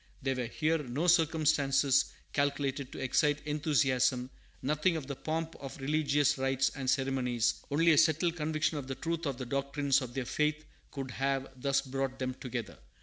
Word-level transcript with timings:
There 0.23 0.33
were 0.35 0.45
here 0.47 0.79
no 0.79 1.05
circumstances 1.05 2.05
calculated 2.33 2.91
to 2.91 2.97
excite 2.97 3.45
enthusiasm, 3.45 4.31
nothing 4.63 4.95
of 4.95 5.05
the 5.05 5.15
pomp 5.15 5.55
of 5.59 5.77
religious 5.79 6.39
rites 6.39 6.71
and 6.75 6.89
ceremonies; 6.89 7.61
only 7.69 7.91
a 7.91 7.99
settled 7.99 8.35
conviction 8.35 8.79
of 8.79 8.87
the 8.87 8.95
truth 8.95 9.27
of 9.27 9.37
the 9.37 9.45
doctrines 9.45 10.01
of 10.01 10.15
their 10.15 10.25
faith 10.25 10.65
could 10.89 11.11
have 11.11 11.51
thus 11.55 11.81
brought 11.83 12.17
them 12.17 12.33
together. 12.33 12.79